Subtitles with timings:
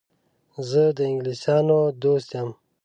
[0.69, 2.49] زه د انګلیسیانو دوست یم.